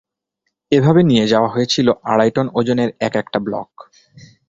[0.71, 3.69] এভাবে নিয়ে যাওয়া হয়েছিল আড়াই টন ওজনের এক একটা ব্লক।